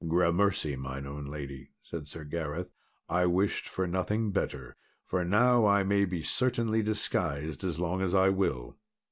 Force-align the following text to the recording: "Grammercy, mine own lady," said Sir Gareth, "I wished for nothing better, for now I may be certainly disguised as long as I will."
"Grammercy, 0.07 0.75
mine 0.75 1.05
own 1.05 1.25
lady," 1.27 1.69
said 1.83 2.07
Sir 2.07 2.23
Gareth, 2.23 2.71
"I 3.07 3.27
wished 3.27 3.69
for 3.69 3.85
nothing 3.85 4.31
better, 4.31 4.75
for 5.05 5.23
now 5.23 5.67
I 5.67 5.83
may 5.83 6.05
be 6.05 6.23
certainly 6.23 6.81
disguised 6.81 7.63
as 7.63 7.79
long 7.79 8.01
as 8.01 8.15
I 8.15 8.29
will." 8.29 8.77